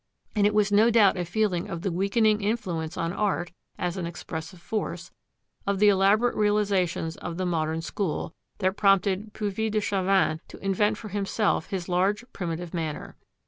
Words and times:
And 0.35 0.47
it 0.47 0.55
was 0.55 0.71
no 0.71 0.89
doubt 0.89 1.15
a 1.15 1.23
feeling 1.23 1.69
of 1.69 1.83
the 1.83 1.91
weakening 1.91 2.41
influence 2.41 2.97
on 2.97 3.13
art, 3.13 3.51
as 3.77 3.97
an 3.97 4.07
expressive 4.07 4.59
force, 4.59 5.11
of 5.67 5.77
the 5.77 5.89
elaborate 5.89 6.35
realisations 6.35 7.17
of 7.17 7.37
the 7.37 7.45
modern 7.45 7.83
school, 7.83 8.33
that 8.57 8.75
prompted 8.77 9.31
Puvis 9.35 9.69
de 9.69 9.79
Chavannes 9.79 10.39
to 10.47 10.57
invent 10.57 10.97
for 10.97 11.09
himself 11.09 11.67
his 11.67 11.87
large 11.87 12.25
primitive 12.33 12.73
manner. 12.73 13.15